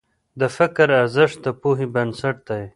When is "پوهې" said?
1.61-1.87